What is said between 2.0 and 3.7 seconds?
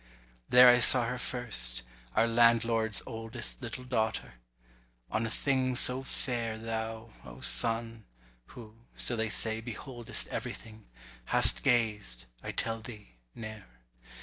our landlord's oldest